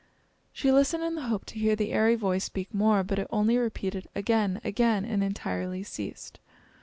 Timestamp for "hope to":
1.27-1.59